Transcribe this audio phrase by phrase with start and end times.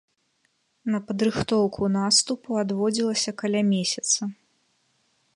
[0.93, 4.21] На падрыхтоўку наступу адводзілася каля месяца.